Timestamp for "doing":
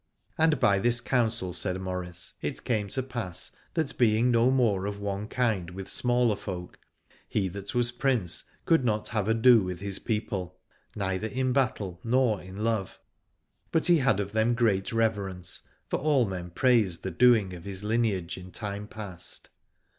17.11-17.53